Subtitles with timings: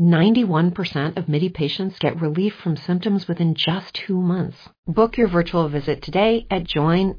[0.00, 4.56] 91% of MIDI patients get relief from symptoms within just two months.
[4.86, 7.16] Book your virtual visit today at joinmidi.com.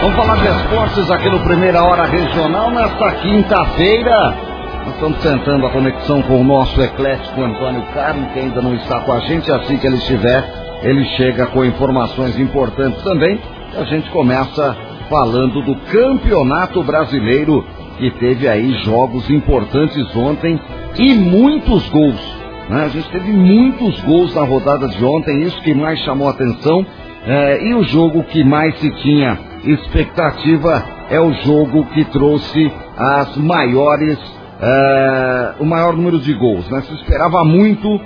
[0.00, 4.49] Vamos falar de esportes aqui no Primeira Hora Regional nesta quinta-feira.
[4.84, 9.00] Nós estamos tentando a conexão com o nosso eclético Antônio Carlos, que ainda não está
[9.00, 9.52] com a gente.
[9.52, 13.38] Assim que ele estiver, ele chega com informações importantes também.
[13.78, 14.76] A gente começa
[15.08, 17.62] falando do Campeonato Brasileiro,
[17.98, 20.58] que teve aí jogos importantes ontem
[20.96, 22.40] e muitos gols.
[22.70, 22.84] Né?
[22.84, 26.86] A gente teve muitos gols na rodada de ontem, isso que mais chamou a atenção.
[27.26, 33.36] É, e o jogo que mais se tinha expectativa é o jogo que trouxe as
[33.36, 34.18] maiores,
[34.60, 36.68] é, o maior número de gols.
[36.70, 36.82] Né?
[36.82, 38.00] Se esperava muito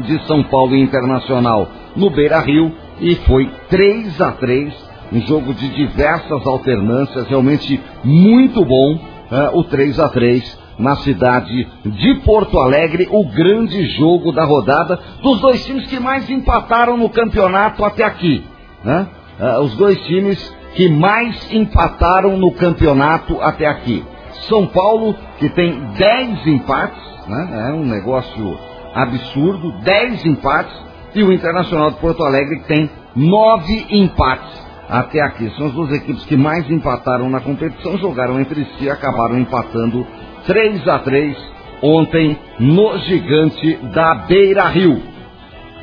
[0.00, 5.68] de São Paulo Internacional no Beira Rio e foi 3 a 3 um jogo de
[5.68, 8.98] diversas alternâncias, realmente muito bom,
[9.30, 14.98] é, o 3 a 3 na cidade de Porto Alegre, o grande jogo da rodada
[15.22, 18.42] dos dois times que mais empataram no campeonato até aqui.
[18.82, 19.06] Né?
[19.38, 24.02] Uh, os dois times que mais empataram no campeonato até aqui.
[24.48, 27.68] São Paulo, que tem 10 empates, né?
[27.70, 28.58] é um negócio
[28.94, 30.74] absurdo, 10 empates,
[31.14, 35.50] e o Internacional de Porto Alegre que tem 9 empates até aqui.
[35.56, 40.06] São as duas equipes que mais empataram na competição, jogaram entre si e acabaram empatando
[40.46, 41.36] 3 a 3
[41.82, 45.02] ontem no gigante da Beira Rio.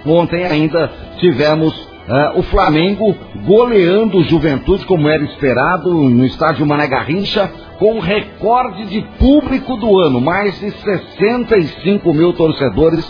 [0.06, 0.90] Ontem ainda
[1.20, 3.16] tivemos uh, o Flamengo
[3.46, 10.00] goleando o Juventude, como era esperado, no estádio Mané Garrincha, com recorde de público do
[10.00, 10.20] ano.
[10.20, 13.10] Mais de 65 mil torcedores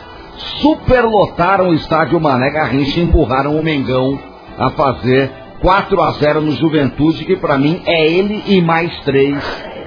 [0.61, 4.19] superlotaram o estádio Mané Garrincha e empurraram o Mengão
[4.57, 5.31] a fazer
[5.61, 9.37] 4 a 0 no Juventude, que para mim é ele e mais três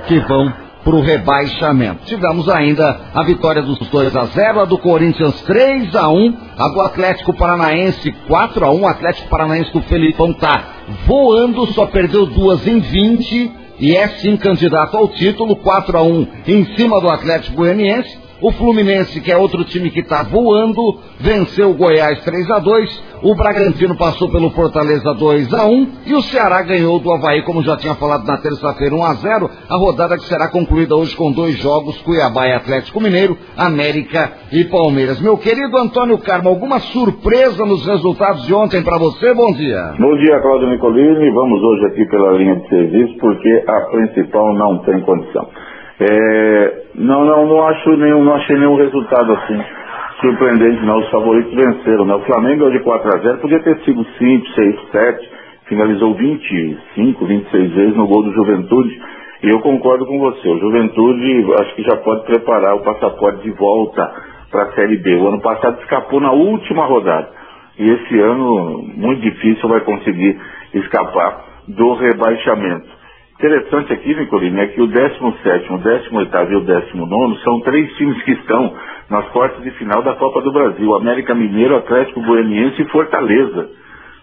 [0.06, 2.04] que vão para o rebaixamento.
[2.04, 6.69] Tivemos ainda a vitória dos 2 a 0, a do Corinthians 3 a 1, a
[6.69, 10.65] do Atlético Paranaense 4 a 1, o Atlético Paranaense do Felipão tá
[11.06, 16.26] voando, só perdeu duas em 20 e é sim candidato ao título, 4 a 1
[16.47, 18.20] em cima do Atlético Goianiense.
[18.42, 23.12] O Fluminense, que é outro time que está voando, venceu o Goiás 3 a 2
[23.22, 27.62] o Bragantino passou pelo Fortaleza 2 a 1 e o Ceará ganhou do Havaí, como
[27.62, 31.31] já tinha falado na terça-feira, 1 a 0 A rodada que será concluída hoje com
[31.31, 35.20] dois jogos, Cuiabá e Atlético Mineiro, América e Palmeiras.
[35.20, 39.32] Meu querido Antônio Carmo, alguma surpresa nos resultados de ontem para você?
[39.34, 39.94] Bom dia.
[40.00, 41.31] Bom dia, Cláudio Nicolini.
[41.31, 45.47] Vamos hoje aqui pela linha de serviço, porque a principal não tem condição.
[46.10, 49.62] É, não, não, não acho nenhum, não achei nenhum resultado assim
[50.22, 50.99] surpreendente, não.
[51.00, 52.14] Os favoritos venceram, né?
[52.14, 55.31] O Flamengo de 4 a 0 podia ter sido 5, 6, 7,
[55.66, 59.02] finalizou 25, 26 vezes no gol do Juventude.
[59.43, 63.50] E eu concordo com você, o Juventude acho que já pode preparar o passaporte de
[63.50, 64.08] volta
[64.50, 65.16] para a Série B.
[65.16, 67.28] O ano passado escapou na última rodada.
[67.78, 70.38] E esse ano, muito difícil, vai conseguir
[70.75, 73.01] escapar do rebaixamento.
[73.43, 78.23] Interessante aqui, Nicolino, é que o 17, o 18 e o 19 são três times
[78.23, 78.73] que estão
[79.11, 83.69] nas quartas de final da Copa do Brasil, América Mineiro, Atlético Goianiense e Fortaleza.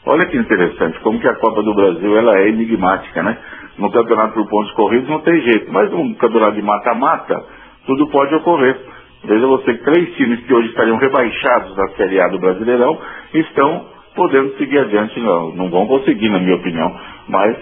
[0.06, 3.38] Olha que interessante, como que a Copa do Brasil ela é enigmática, né?
[3.78, 7.44] No campeonato por pontos corridos não tem jeito, mas no campeonato de mata-mata,
[7.88, 8.80] tudo pode ocorrer.
[9.26, 12.98] Veja você que três times que hoje estariam rebaixados da Série A do Brasileirão
[13.34, 13.86] estão
[14.16, 17.58] podendo seguir adiante, não, não vão conseguir, na minha opinião, mas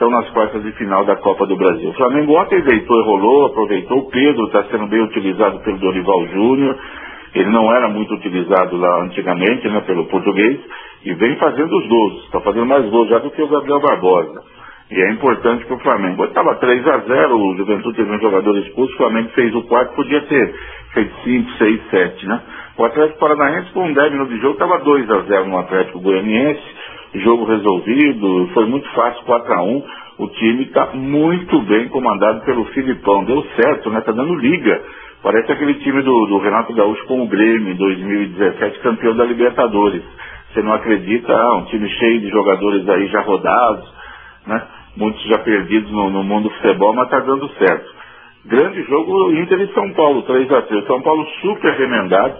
[0.00, 1.90] estão nas quartas de final da Copa do Brasil.
[1.90, 3.98] O Flamengo ontem deitou e rolou, aproveitou.
[3.98, 6.74] O Pedro está sendo bem utilizado pelo Dorival Júnior.
[7.34, 10.58] Ele não era muito utilizado lá antigamente, né, pelo português,
[11.04, 12.24] e vem fazendo os gols.
[12.24, 14.42] Está fazendo mais gols já do que o Gabriel Barbosa.
[14.90, 16.24] E é importante para o Flamengo.
[16.24, 19.94] Estava 3 a 0 o Juventude teve um jogador expulso, o Flamengo fez o quarto,
[19.94, 20.54] podia ter
[20.94, 22.40] feito 5, 6, 7, né?
[22.78, 26.62] O Atlético Paranaense, com 10 minutos de jogo, estava 2 a 0 no Atlético Goianiense,
[27.14, 29.84] jogo resolvido, foi muito fácil, 4 a 1
[30.18, 33.24] O time está muito bem comandado pelo Filipão.
[33.24, 33.98] Deu certo, né?
[33.98, 34.82] Está dando liga.
[35.22, 40.02] Parece aquele time do, do Renato Gaúcho com o Grêmio em 2017, campeão da Libertadores.
[40.52, 43.92] Você não acredita, ah, um time cheio de jogadores aí já rodados,
[44.46, 44.62] né?
[44.96, 47.94] muitos já perdidos no, no mundo do futebol, mas está dando certo.
[48.46, 52.38] Grande jogo Inter e São Paulo, 3 a 3 São Paulo super remendado,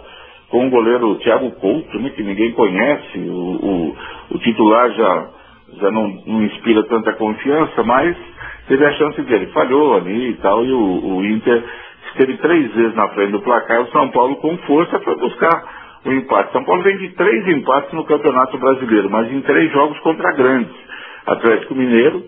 [0.51, 3.19] com o goleiro Thiago Couto, né, que ninguém conhece.
[3.19, 3.97] O, o,
[4.33, 5.29] o titular já,
[5.81, 8.17] já não, não, inspira tanta confiança, mas
[8.67, 9.47] teve a chance dele.
[9.53, 11.65] Falhou ali e tal, e o, o Inter
[12.09, 13.81] esteve três vezes na frente do placar.
[13.83, 16.53] O São Paulo, com força, foi buscar o empate.
[16.53, 20.75] São Paulo vem de três empates no Campeonato Brasileiro, mas em três jogos contra grandes.
[21.27, 22.25] Atlético Mineiro,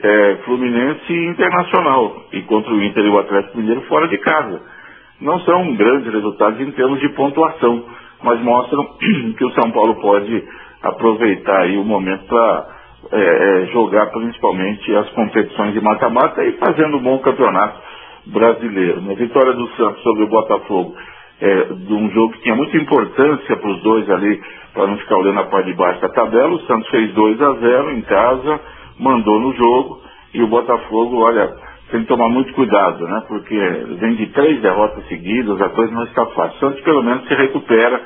[0.00, 2.24] é, Fluminense e Internacional.
[2.32, 4.73] E contra o Inter e o Atlético Mineiro fora de casa.
[5.20, 7.84] Não são grandes resultados em termos de pontuação,
[8.22, 8.84] mas mostram
[9.36, 10.44] que o São Paulo pode
[10.82, 12.74] aproveitar aí o momento para
[13.12, 13.18] é,
[13.62, 17.78] é, jogar principalmente as competições de mata-mata e fazendo um bom campeonato
[18.26, 19.02] brasileiro.
[19.10, 20.94] A vitória do Santos sobre o Botafogo
[21.40, 24.40] é, de um jogo que tinha muita importância para os dois ali,
[24.72, 26.54] para não ficar olhando a parte de baixo da tabela.
[26.54, 28.60] O Santos fez 2 a 0 em casa,
[28.98, 30.00] mandou no jogo
[30.32, 31.54] e o Botafogo, olha,
[31.94, 33.22] tem que tomar muito cuidado, né?
[33.28, 33.56] Porque
[34.00, 36.58] vem de três derrotas seguidas, a coisa não está fácil.
[36.58, 38.02] Santos pelo menos se recupera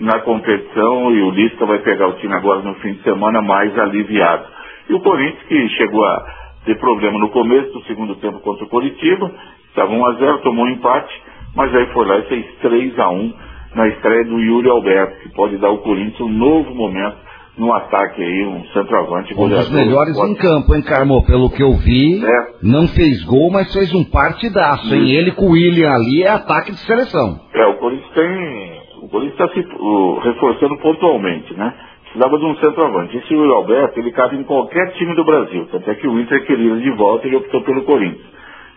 [0.00, 3.78] na competição e o Lisca vai pegar o time agora no fim de semana mais
[3.78, 4.44] aliviado.
[4.88, 6.26] E o Corinthians, que chegou a
[6.64, 9.30] ter problema no começo do segundo tempo contra o Coritiba,
[9.68, 11.22] estava 1 a 0 tomou um empate,
[11.54, 13.34] mas aí foi lá e fez 3 a 1
[13.76, 17.27] na estreia do Yuri Alberto, que pode dar ao Corinthians um novo momento
[17.58, 21.24] no ataque aí, um centroavante Um dos melhores em campo, hein, Carmo?
[21.26, 22.46] Pelo que eu vi, é.
[22.62, 25.10] não fez gol, mas fez um partidaço, hein?
[25.10, 27.40] Ele com o William ali é ataque de seleção.
[27.52, 28.78] É, o Corinthians tem.
[29.02, 31.74] O Corinthians está se uh, reforçando pontualmente, né?
[32.04, 33.16] Precisava de um centroavante.
[33.16, 35.68] Esse William Alberto, ele cabe em qualquer time do Brasil.
[35.74, 38.26] Até que o Inter queria de volta e ele optou pelo Corinthians.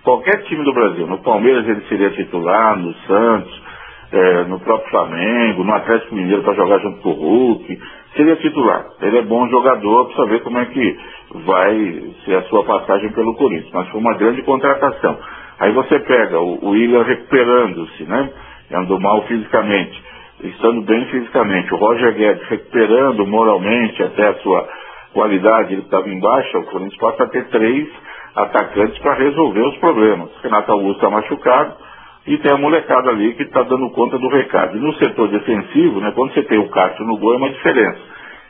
[0.03, 1.07] Qualquer time do Brasil.
[1.07, 3.61] No Palmeiras ele seria titular, no Santos,
[4.11, 7.79] é, no próprio Flamengo, no Atlético Mineiro para jogar junto com o Hulk
[8.15, 8.85] seria titular.
[9.01, 10.99] Ele é bom jogador, precisa ver como é que
[11.45, 13.71] vai ser a sua passagem pelo Corinthians.
[13.73, 15.17] Mas foi uma grande contratação.
[15.59, 18.29] Aí você pega o, o William recuperando-se, né?
[18.73, 20.03] Andou mal fisicamente,
[20.43, 21.73] estando bem fisicamente.
[21.73, 24.67] O Roger Guedes recuperando moralmente até a sua
[25.13, 27.87] qualidade, ele estava embaixo, o Corinthians passa a ter três
[28.35, 30.29] atacantes para resolver os problemas.
[30.41, 31.75] Renato Augusto está machucado,
[32.25, 34.77] e tem a molecada ali que está dando conta do recado.
[34.77, 37.99] E no setor defensivo, né, quando você tem o Castro no gol, é uma diferença.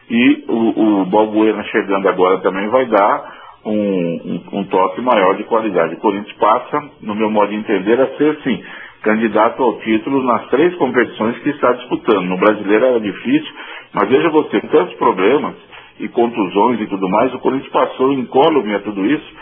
[0.10, 5.46] E o, o Balbuena chegando agora também vai dar um, um, um, toque maior de
[5.46, 5.96] qualidade.
[5.96, 8.62] O Corinthians passa, no meu modo de entender, a ser, sim,
[9.04, 12.26] candidato ao título nas três competições que está disputando.
[12.26, 13.54] No brasileiro era difícil,
[13.94, 15.56] mas veja você, tantos problemas
[15.98, 19.34] e contusões e tudo mais, o Corinthians passou incólume a tudo isso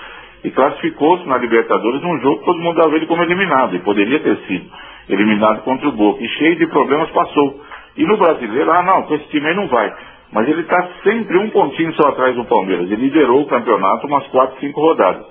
[0.43, 4.19] e classificou-se na Libertadores num jogo que todo mundo dava ele como eliminado, e poderia
[4.19, 4.69] ter sido
[5.09, 7.61] eliminado contra o Boca, e cheio de problemas passou.
[7.97, 9.93] E no brasileiro, ah não, com esse time aí não vai.
[10.31, 12.89] Mas ele está sempre um pontinho só atrás do Palmeiras.
[12.89, 15.25] Ele liderou o campeonato umas quatro, cinco rodadas.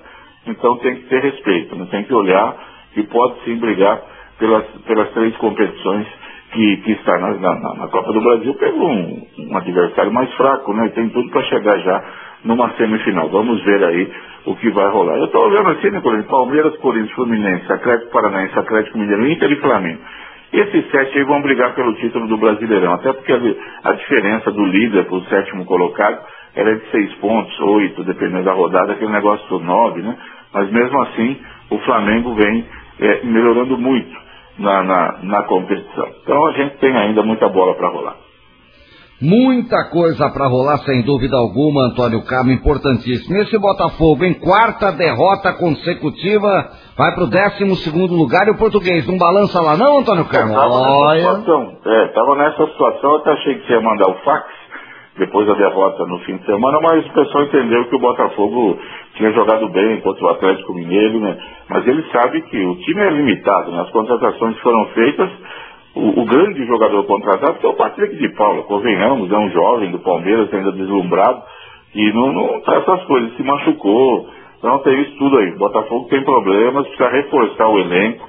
[0.45, 1.87] Então tem que ter respeito, né?
[1.89, 2.55] tem que olhar
[2.97, 4.01] e pode sim brigar
[4.37, 6.07] pelas, pelas três competições
[6.51, 8.53] que, que está na, na, na Copa do Brasil.
[8.55, 10.89] Pegou um, um adversário mais fraco, né?
[10.89, 12.03] Tem tudo para chegar já
[12.43, 13.29] numa semifinal.
[13.29, 14.11] Vamos ver aí
[14.45, 15.17] o que vai rolar.
[15.17, 16.29] Eu estou olhando assim, né, Corinthians?
[16.29, 19.99] Palmeiras, Corinthians, Fluminense, Atlético Paranaense, Atlético Mineiro, Inter e Flamengo.
[20.51, 24.65] Esses sete aí vão brigar pelo título do Brasileirão, até porque a, a diferença do
[24.65, 29.47] líder para o sétimo colocado era de seis pontos, oito, dependendo da rodada, aquele negócio
[29.47, 30.17] do nove, né?
[30.51, 32.65] Mas mesmo assim, o Flamengo vem
[32.99, 34.17] é, melhorando muito
[34.57, 36.07] na, na, na competição.
[36.23, 38.28] Então a gente tem ainda muita bola para rolar.
[39.21, 43.35] Muita coisa para rolar, sem dúvida alguma, Antônio Carmo, importantíssimo.
[43.37, 46.47] Esse Botafogo, em quarta derrota consecutiva,
[46.97, 50.53] vai para o décimo segundo lugar e o português não balança lá não, Antônio Carmo?
[50.55, 51.19] Olha.
[52.05, 54.45] Estava nessa situação, até achei que você ia mandar o fax,
[55.17, 58.79] depois da derrota no fim de semana, mas o pessoal entendeu que o Botafogo
[59.15, 61.37] tinha jogado bem contra o Atlético Mineiro, né?
[61.69, 63.81] Mas ele sabe que o time é limitado, né?
[63.81, 65.29] As contratações foram feitas,
[65.95, 69.91] o, o grande jogador contratado que é o Patrick de Paula, convenhamos, é um jovem
[69.91, 71.41] do Palmeiras, ainda deslumbrado,
[71.95, 74.29] e não, não tá essas coisas, se machucou,
[74.59, 75.51] então tem isso tudo aí.
[75.51, 78.27] O Botafogo tem problemas, precisa reforçar o elenco,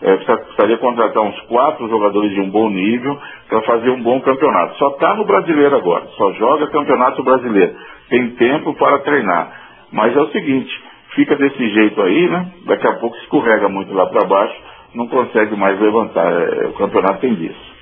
[0.00, 4.76] é, precisaria contratar uns quatro jogadores de um bom nível para fazer um bom campeonato.
[4.78, 7.74] Só está no brasileiro agora, só joga campeonato brasileiro.
[8.08, 9.60] Tem tempo para treinar.
[9.92, 10.72] Mas é o seguinte,
[11.14, 12.52] fica desse jeito aí, né?
[12.66, 14.54] Daqui a pouco escorrega muito lá para baixo,
[14.94, 16.30] não consegue mais levantar.
[16.30, 17.72] É, o campeonato tem disso.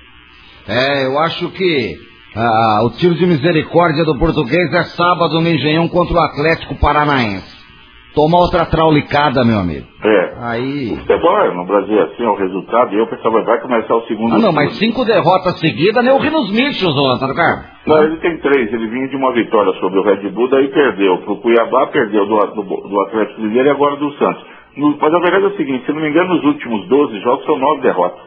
[0.67, 1.95] É, eu acho que
[2.35, 7.61] ah, o tiro de misericórdia do português é sábado no Engenhão contra o Atlético Paranaense.
[8.13, 9.87] Toma outra traulicada, meu amigo.
[10.03, 10.33] É.
[10.43, 10.91] Aí.
[10.91, 13.95] O futebol é, no Brasil é assim, é o resultado, e eu pensava, vai começar
[13.95, 14.35] o segundo.
[14.35, 17.65] Ah, não, mas cinco derrotas seguidas, nem o Rinos Michels, ô Antônio Carlos.
[17.87, 21.19] Não, ele tem três, ele vinha de uma vitória sobre o Red Bull, daí perdeu
[21.19, 24.43] pro Cuiabá, perdeu do, do, do Atlético Mineiro e agora do Santos.
[24.75, 27.57] Mas a verdade é o seguinte, se não me engano, nos últimos 12 jogos são
[27.57, 28.21] nove derrotas.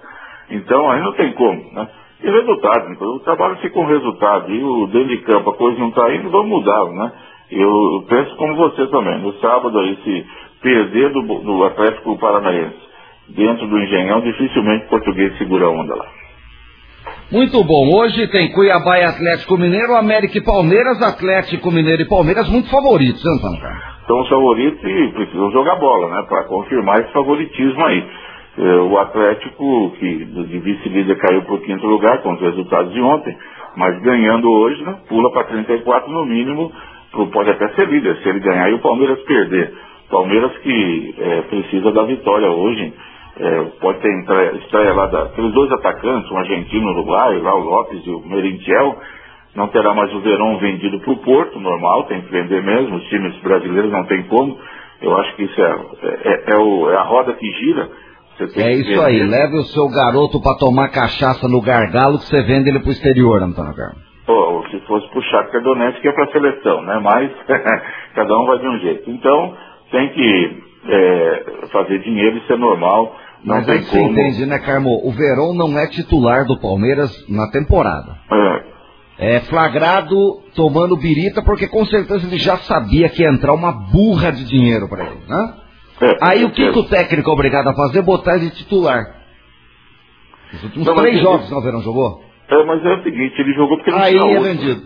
[0.51, 1.89] Então aí não tem como, né?
[2.23, 5.79] E resultado, então, o trabalho fica com resultado, e o dentro de campo a coisa
[5.79, 7.13] não está indo, vamos mudar, né?
[7.51, 9.21] Eu penso como você também.
[9.21, 10.27] No sábado aí, se
[10.63, 12.77] perder do, do Atlético Paranaense
[13.29, 16.07] dentro do Engenhão, dificilmente o português segura a onda lá.
[17.31, 17.91] Muito bom.
[17.95, 23.23] Hoje tem Cuiabá e Atlético Mineiro, América e Palmeiras, Atlético Mineiro e Palmeiras, muito favoritos,
[23.27, 28.05] Antônio São os favoritos e precisam jogar bola, né, para confirmar esse favoritismo aí.
[28.57, 33.01] É, o Atlético, que de vice-líder caiu para o quinto lugar com os resultados de
[33.01, 33.37] ontem,
[33.77, 36.71] mas ganhando hoje, né, pula para 34 no mínimo,
[37.33, 39.73] pode até ser líder se ele ganhar e o Palmeiras perder.
[40.11, 42.93] Palmeiras que é, precisa da vitória hoje,
[43.37, 48.07] é, pode ter estreia lá da, aqueles dois atacantes, um argentino uruguaio, lá o Lopes
[48.07, 48.97] e o Merentiel,
[49.55, 53.05] não terá mais o Verão vendido para o Porto, normal, tem que vender mesmo, os
[53.09, 54.59] times brasileiros não tem como.
[55.01, 57.89] Eu acho que isso é, é, é, o, é a roda que gira.
[58.57, 62.69] é isso aí, leve o seu garoto para tomar cachaça no gargalo que você vende
[62.69, 64.03] ele para o exterior, Antônio Carlos.
[64.27, 66.99] Pô, se fosse puxar Shakhtar que é para seleção, né?
[67.03, 67.31] Mas
[68.15, 69.11] cada um vai de um jeito.
[69.11, 69.55] Então,
[69.91, 73.15] tem que é, fazer dinheiro, isso é normal.
[73.45, 73.91] Não Mas tem como...
[73.91, 75.07] você entende, né, Carmo?
[75.07, 78.17] O Verão não é titular do Palmeiras na temporada.
[78.33, 78.74] É.
[79.19, 80.17] É flagrado
[80.57, 84.89] tomando birita porque com certeza ele já sabia que ia entrar uma burra de dinheiro
[84.89, 85.55] para ele, né?
[86.01, 88.03] É, aí o que, que, o técnico é obrigado a fazer?
[88.03, 89.01] Botar ele de titular.
[90.53, 92.21] Os últimos não, três jogos que o Verão jogou.
[92.49, 94.43] É, mas é o seguinte, ele jogou porque não Aí tinha é outro.
[94.43, 94.83] vendido.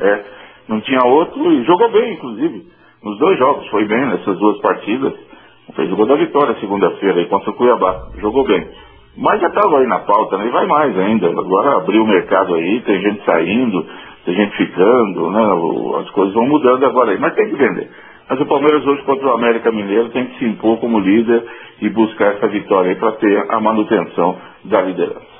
[0.00, 0.24] É,
[0.68, 2.66] não tinha outro e jogou bem, inclusive.
[3.02, 5.12] Nos dois jogos, foi bem nessas duas partidas.
[5.74, 8.10] Fez o gol da vitória segunda-feira aí contra o Cuiabá.
[8.20, 8.68] Jogou bem.
[9.16, 10.46] Mas já estava aí na pauta, né?
[10.46, 11.28] E vai mais ainda.
[11.28, 13.86] Agora abriu o mercado aí, tem gente saindo,
[14.24, 16.00] tem gente ficando, né?
[16.00, 17.18] As coisas vão mudando agora aí.
[17.18, 17.90] Mas tem que vender.
[18.28, 21.44] Mas o Palmeiras hoje contra o América Mineiro tem que se impor como líder
[21.82, 25.32] e buscar essa vitória aí para ter a manutenção da liderança.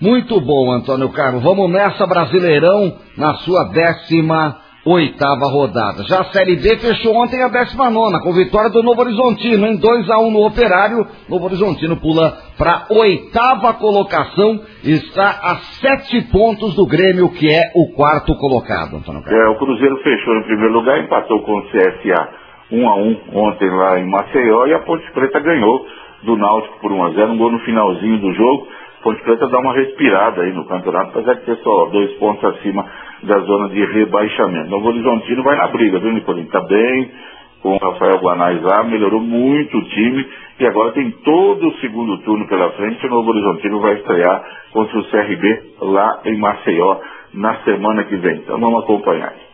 [0.00, 1.42] Muito bom, Antônio Carlos.
[1.42, 6.04] Vamos nessa, Brasileirão, na sua décima oitava rodada.
[6.08, 9.76] Já a Série B fechou ontem a décima nona, com vitória do Novo Horizontino, em
[9.76, 11.04] 2 a 1 no Operário.
[11.28, 17.92] Novo Horizontino pula para oitava colocação, está a sete pontos do Grêmio, que é o
[17.96, 19.42] quarto colocado, Antônio Carlos.
[19.42, 22.28] É, o Cruzeiro fechou em primeiro lugar, empatou com o CSA
[22.70, 25.84] 1 a 1 ontem lá em Maceió, e a Ponte Preta ganhou
[26.22, 28.68] do Náutico por 1 a 0 um gol no finalzinho do jogo.
[29.02, 32.84] Ponte Preta dá uma respirada aí no campeonato, apesar de ter só dois pontos acima
[33.22, 34.70] da zona de rebaixamento.
[34.70, 36.48] Novo Horizontino vai na briga, viu, Nicolinho?
[36.48, 37.10] Tá bem,
[37.62, 40.26] com o Rafael Guanais lá, melhorou muito o time
[40.60, 43.06] e agora tem todo o segundo turno pela frente.
[43.06, 47.00] O Novo Horizontino vai estrear contra o CRB lá em Maceió
[47.34, 48.36] na semana que vem.
[48.36, 49.46] Então vamos acompanhar.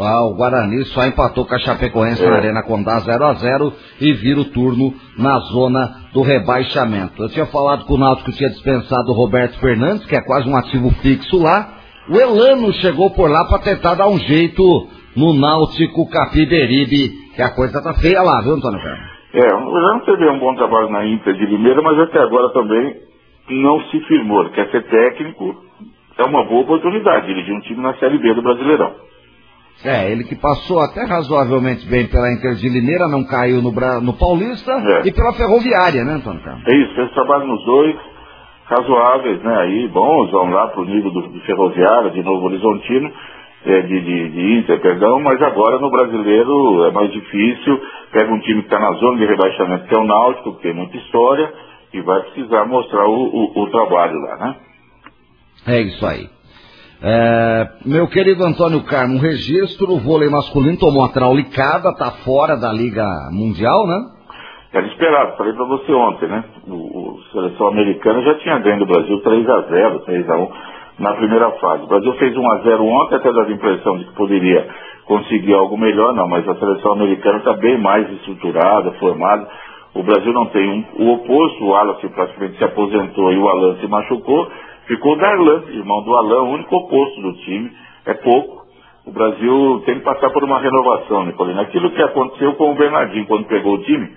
[0.00, 2.30] Ah, o Guarani só empatou com a Chapecoense é.
[2.30, 7.20] na Arena Condá 0 a 0 e vira o turno na zona do rebaixamento.
[7.20, 10.48] Eu tinha falado com o Náutico que tinha dispensado o Roberto Fernandes, que é quase
[10.48, 11.77] um ativo fixo lá.
[12.10, 14.62] O Elano chegou por lá para tentar dar um jeito
[15.14, 19.18] no Náutico Capiberibe, que a coisa tá feia lá, viu, Antônio Carlos?
[19.34, 22.96] É, o Elano teve um bom trabalho na Inter de Limeira, mas até agora também
[23.50, 24.40] não se firmou.
[24.40, 25.54] Ele quer ser técnico,
[26.16, 29.08] é uma boa oportunidade dirigir um time na Série B do Brasileirão.
[29.84, 34.12] É, ele que passou até razoavelmente bem pela Inter de Limeira, não caiu no, no
[34.18, 35.06] Paulista é.
[35.06, 36.66] e pela Ferroviária, né, Antônio Carlos?
[36.66, 37.96] É isso, fez trabalho nos dois,
[38.68, 43.10] razoáveis, né, aí, bons, vão lá para o nível do, do Ferroviária, de Novo Horizontino,
[43.64, 47.80] é, de, de, de Inter, perdão, mas agora no brasileiro é mais difícil,
[48.12, 50.74] pega um time que está na zona de rebaixamento, que é o Náutico, que tem
[50.74, 51.52] muita história,
[51.92, 54.56] e vai precisar mostrar o, o, o trabalho lá, né?
[55.66, 56.28] É isso aí.
[57.00, 62.72] É, meu querido Antônio Carmo, registro, o vôlei masculino tomou a traulicada, tá fora da
[62.72, 64.17] Liga Mundial, né?
[64.72, 66.44] Era esperado, falei para você ontem, né?
[66.66, 70.48] O, o seleção americana já tinha ganho do Brasil 3 a 0 3 a 1
[70.98, 71.84] na primeira fase.
[71.84, 74.68] O Brasil fez 1 a 0 ontem, até dava a impressão de que poderia
[75.06, 79.48] conseguir algo melhor, não, mas a seleção americana está bem mais estruturada, formada.
[79.94, 83.76] O Brasil não tem um, o oposto, o Alan praticamente se aposentou e o Alan
[83.76, 84.50] se machucou.
[84.86, 87.70] Ficou o Darlan, irmão do Alan, o único oposto do time.
[88.04, 88.66] É pouco.
[89.06, 91.60] O Brasil tem que passar por uma renovação, Nicolino.
[91.62, 94.10] Aquilo que aconteceu com o Bernardinho quando pegou o time,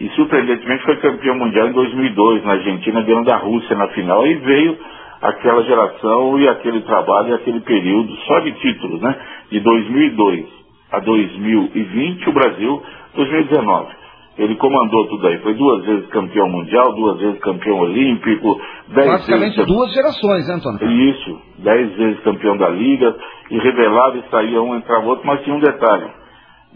[0.00, 4.34] e surpreendentemente foi campeão mundial em 2002 na Argentina, ganhando da Rússia na final, e
[4.34, 4.78] veio
[5.20, 9.16] aquela geração e aquele trabalho e aquele período só de títulos, né?
[9.50, 10.46] De 2002
[10.92, 12.82] a 2020, o Brasil,
[13.14, 13.98] 2019.
[14.38, 15.38] Ele comandou tudo aí.
[15.38, 18.60] Foi duas vezes campeão mundial, duas vezes campeão olímpico.
[18.88, 19.66] Dez Praticamente vezes...
[19.66, 20.90] duas gerações, né, Antônio?
[21.10, 21.42] Isso.
[21.58, 23.16] Dez vezes campeão da Liga.
[23.50, 25.26] E revelado e saía um, entrava outro.
[25.26, 26.06] Mas tinha um detalhe,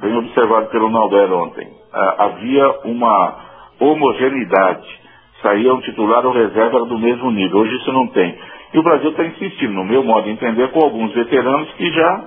[0.02, 1.68] bem observado pelo Nauber ontem.
[1.94, 3.36] Ah, havia uma
[3.80, 5.00] homogeneidade.
[5.40, 7.60] Saía um titular ou reserva do mesmo nível.
[7.60, 8.36] Hoje isso não tem.
[8.74, 12.24] E o Brasil está insistindo, no meu modo de entender, com alguns veteranos que já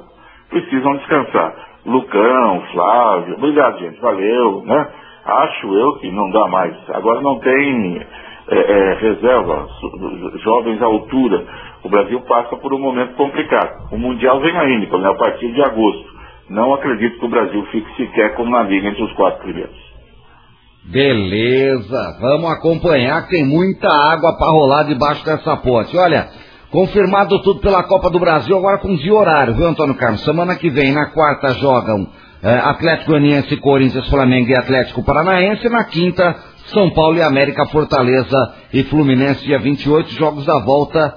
[0.49, 1.53] precisam descansar.
[1.85, 4.89] Lucão, Flávio, obrigado gente, valeu, né?
[5.25, 6.75] Acho eu que não dá mais.
[6.89, 8.01] Agora não tem
[8.49, 9.67] é, é, reserva,
[10.43, 11.43] jovens à altura.
[11.83, 13.91] O Brasil passa por um momento complicado.
[13.91, 16.14] O Mundial vem aí, Nicolas, a partir de agosto.
[16.49, 19.75] Não acredito que o Brasil fique sequer como na Liga entre os quatro primeiros.
[20.83, 25.97] Beleza, vamos acompanhar que tem muita água para rolar debaixo dessa ponte.
[25.97, 26.29] Olha,
[26.69, 30.23] confirmado tudo pela Copa do Brasil, agora com dia horário, viu, Antônio Carlos?
[30.23, 32.07] Semana que vem, na quarta, jogam
[32.43, 35.67] é, Atlético Goianiense, Corinthians, Flamengo e Atlético Paranaense.
[35.69, 36.35] Na quinta,
[36.67, 41.15] São Paulo e América, Fortaleza e Fluminense, dia 28, jogos da volta.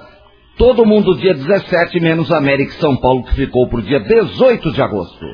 [0.59, 4.73] Todo mundo dia 17, menos América e São Paulo, que ficou para o dia 18
[4.73, 5.25] de agosto.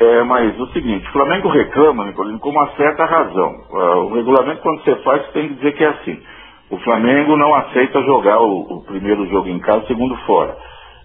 [0.00, 3.52] É, mas o seguinte, o Flamengo reclama, Nicolino, com uma certa razão.
[3.70, 6.18] Uh, o regulamento, quando você faz, tem que dizer que é assim.
[6.70, 10.56] O Flamengo não aceita jogar o, o primeiro jogo em casa, o segundo fora.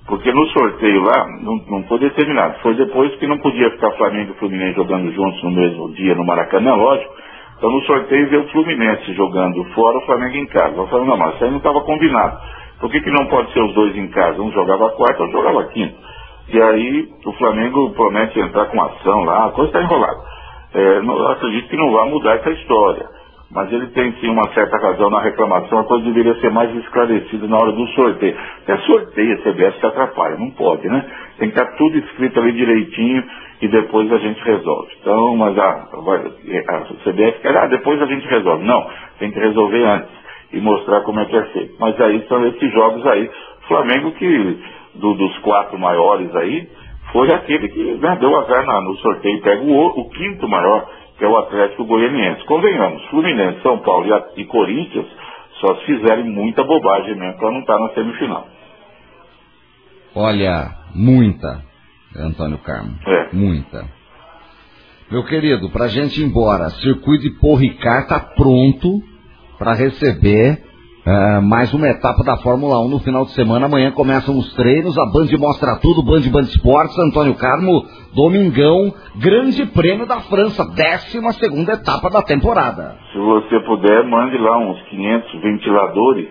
[0.08, 2.60] Porque no sorteio lá, não, não foi determinado.
[2.62, 6.25] Foi depois que não podia ficar Flamengo e Fluminense jogando juntos no mesmo dia no
[6.25, 7.13] Maracanã, lógico.
[7.58, 10.77] Então no sorteio veio o Fluminense jogando fora, o Flamengo em casa.
[10.77, 12.39] Eu falei, não, mas isso aí não estava combinado.
[12.79, 14.41] Por que, que não pode ser os dois em casa?
[14.41, 15.95] Um jogava quarta, outro jogava quinta.
[16.49, 20.21] E aí o Flamengo promete entrar com ação lá, a coisa está enrolada.
[20.73, 23.17] É, acredito que não vai mudar essa história
[23.51, 27.47] mas ele tem sim uma certa razão na reclamação, a coisa deveria ser mais esclarecida
[27.47, 28.37] na hora do sorteio.
[28.63, 31.05] Até sorteio a CBS se atrapalha, não pode, né?
[31.39, 33.23] Tem que estar tudo escrito ali direitinho
[33.61, 34.91] e depois a gente resolve.
[35.01, 38.65] Então, mas a, a CBS quer, ah, depois a gente resolve.
[38.65, 38.85] Não,
[39.19, 41.75] tem que resolver antes e mostrar como é que é feito.
[41.79, 43.29] Mas aí são esses jogos aí.
[43.67, 44.60] Flamengo que,
[44.95, 46.69] do, dos quatro maiores aí,
[47.12, 51.25] foi aquele que né, deu azar na, no sorteio, pega o, o quinto maior que
[51.25, 52.45] é o Atlético Goianiense.
[52.45, 55.07] Convenhamos, Fluminense, São Paulo e, e Corinthians
[55.60, 58.47] só se fizerem muita bobagem mesmo para não estar tá na semifinal.
[60.15, 61.63] Olha, muita,
[62.15, 62.95] Antônio Carmo.
[63.07, 63.36] É.
[63.36, 63.86] Muita.
[65.10, 69.01] Meu querido, para a gente ir embora, circuito de Porricar está pronto
[69.58, 70.67] para receber
[71.08, 73.65] Uh, mais uma etapa da Fórmula 1 no final de semana.
[73.65, 79.65] Amanhã começam os treinos, a Band mostra tudo, Band Band Esportes, Antônio Carmo, Domingão, Grande
[79.67, 82.98] Prêmio da França, 12 segunda etapa da temporada.
[83.13, 86.28] Se você puder, mande lá uns 500 ventiladores,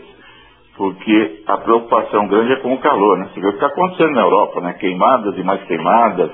[0.77, 3.31] porque a preocupação grande é com o calor, né?
[3.33, 4.75] Você vê o que está acontecendo na Europa, né?
[4.75, 6.31] Queimadas e mais queimadas,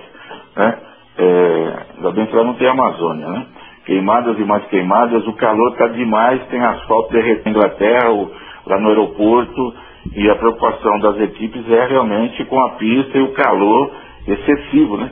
[0.56, 0.78] né?
[1.16, 3.46] É, ainda bem que lá não tem Amazônia, né?
[3.86, 8.28] Queimadas e mais queimadas, o calor está demais, tem asfalto derretendo na Inglaterra,
[8.66, 9.74] lá no aeroporto,
[10.14, 13.90] e a preocupação das equipes é realmente com a pista e o calor
[14.26, 15.10] excessivo, né?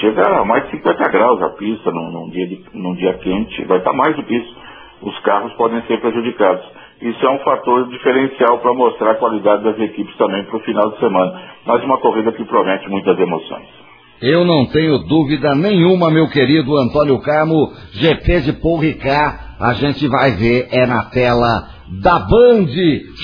[0.00, 3.64] Chega a mais de 50 graus a pista num, num dia, de, num dia quente,
[3.64, 4.56] vai estar mais do que isso.
[5.02, 6.64] Os carros podem ser prejudicados.
[7.00, 10.90] Isso é um fator diferencial para mostrar a qualidade das equipes também para o final
[10.92, 11.42] de semana.
[11.66, 13.81] Mais uma corrida que promete muitas emoções.
[14.22, 20.06] Eu não tenho dúvida nenhuma, meu querido Antônio Carmo, GP de Paul Ricard, a gente
[20.06, 22.72] vai ver, é na tela da Band,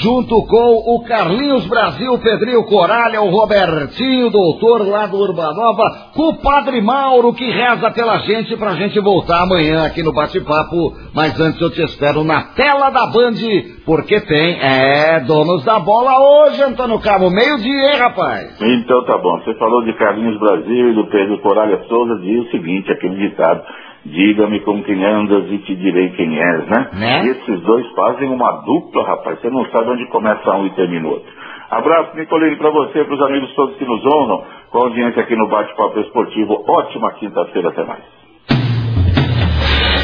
[0.03, 6.43] junto com o Carlinhos Brasil, Pedrinho Coralha, o Robertinho, doutor lá do Urbanova, com o
[6.43, 10.93] Padre Mauro que reza pela gente pra gente voltar amanhã aqui no bate-papo.
[11.15, 13.39] Mas antes eu te espero na tela da Band,
[13.87, 18.61] porque tem, é, donos da bola hoje, Antônio Cabo, meio-dia, hein, rapaz?
[18.61, 22.51] Então tá bom, você falou de Carlinhos Brasil e do Pedro Coralha Souza, diz o
[22.51, 23.63] seguinte, aquele ditado
[24.11, 26.89] Diga-me com quem andas e te direi quem és, né?
[26.95, 27.25] né?
[27.25, 29.41] E esses dois fazem uma dupla, rapaz.
[29.41, 31.31] Você não sabe onde começa um e termina outro.
[31.71, 35.37] Abraço, Nicolini, para você, para os amigos todos que nos honram, com a audiência aqui
[35.37, 36.65] no Bate-Papo Esportivo.
[36.67, 38.03] Ótima quinta-feira, até mais.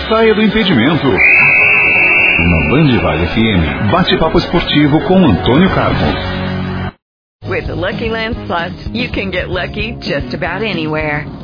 [0.09, 1.07] Saia do impedimento.
[1.07, 6.45] Na Band Vale FM, Bate-Papo Esportivo com Antônio Carlos.
[7.49, 11.44] With the Lucky Land Slots, you can get lucky just about anywhere.